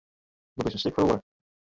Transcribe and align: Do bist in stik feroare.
Do 0.55 0.63
bist 0.63 0.75
in 0.77 0.81
stik 0.81 0.95
feroare. 0.95 1.21